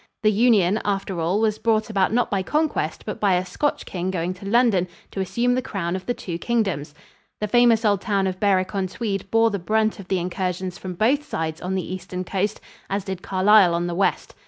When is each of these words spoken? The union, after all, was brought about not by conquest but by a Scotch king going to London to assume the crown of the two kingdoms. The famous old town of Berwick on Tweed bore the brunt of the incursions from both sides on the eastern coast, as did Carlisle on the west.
The 0.23 0.31
union, 0.31 0.81
after 0.83 1.19
all, 1.19 1.39
was 1.39 1.59
brought 1.59 1.87
about 1.91 2.11
not 2.11 2.31
by 2.31 2.41
conquest 2.41 3.03
but 3.05 3.19
by 3.19 3.35
a 3.35 3.45
Scotch 3.45 3.85
king 3.85 4.09
going 4.09 4.33
to 4.33 4.47
London 4.49 4.87
to 5.11 5.19
assume 5.19 5.53
the 5.53 5.61
crown 5.61 5.95
of 5.95 6.07
the 6.07 6.13
two 6.15 6.39
kingdoms. 6.39 6.95
The 7.39 7.47
famous 7.47 7.85
old 7.85 8.01
town 8.01 8.25
of 8.25 8.39
Berwick 8.39 8.73
on 8.73 8.87
Tweed 8.87 9.29
bore 9.29 9.51
the 9.51 9.59
brunt 9.59 9.99
of 9.99 10.07
the 10.07 10.17
incursions 10.17 10.79
from 10.79 10.95
both 10.95 11.23
sides 11.23 11.61
on 11.61 11.75
the 11.75 11.85
eastern 11.93 12.23
coast, 12.23 12.59
as 12.89 13.03
did 13.03 13.21
Carlisle 13.21 13.75
on 13.75 13.85
the 13.85 13.93
west. 13.93 14.33